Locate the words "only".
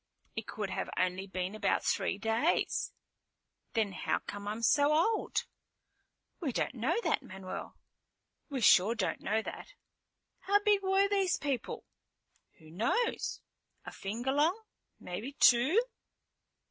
0.97-1.27